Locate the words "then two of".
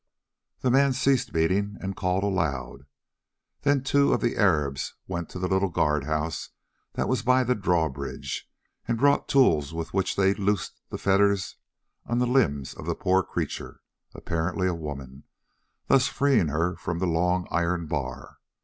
3.61-4.21